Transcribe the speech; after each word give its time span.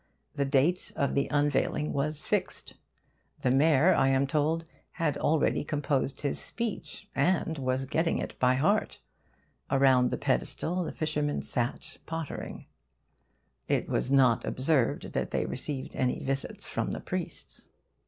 The 0.33 0.45
date 0.45 0.91
of 0.95 1.13
the 1.13 1.27
unveiling 1.29 1.93
was 1.93 2.25
fixed. 2.25 2.73
The 3.41 3.51
mayor 3.51 3.93
I 3.93 4.07
am 4.07 4.25
told, 4.25 4.65
had 4.93 5.15
already 5.15 5.63
composed 5.63 6.21
his 6.21 6.39
speech, 6.39 7.07
and 7.13 7.59
was 7.59 7.85
getting 7.85 8.17
it 8.17 8.33
by 8.39 8.55
heart. 8.55 8.97
Around 9.69 10.09
the 10.09 10.17
pedestal 10.17 10.83
the 10.83 10.91
fishermen 10.91 11.43
sat 11.43 11.99
pottering. 12.07 12.65
It 13.67 13.89
was 13.89 14.09
not 14.09 14.43
observed 14.43 15.11
that 15.13 15.29
they 15.29 15.45
received 15.45 15.95
any 15.95 16.17
visits 16.17 16.67
from 16.67 16.93
the 16.93 16.99
priests. 16.99 17.67